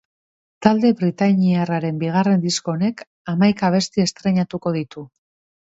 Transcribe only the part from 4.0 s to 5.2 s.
estreinatuko ditu.